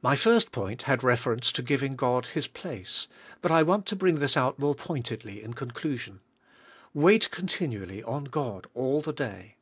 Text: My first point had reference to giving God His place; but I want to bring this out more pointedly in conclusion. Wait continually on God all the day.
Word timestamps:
My 0.00 0.16
first 0.16 0.52
point 0.52 0.84
had 0.84 1.02
reference 1.02 1.52
to 1.52 1.60
giving 1.60 1.94
God 1.94 2.24
His 2.28 2.46
place; 2.48 3.08
but 3.42 3.52
I 3.52 3.62
want 3.62 3.84
to 3.88 3.94
bring 3.94 4.14
this 4.18 4.34
out 4.34 4.58
more 4.58 4.74
pointedly 4.74 5.42
in 5.42 5.52
conclusion. 5.52 6.20
Wait 6.94 7.30
continually 7.30 8.02
on 8.02 8.24
God 8.24 8.68
all 8.72 9.02
the 9.02 9.12
day. 9.12 9.56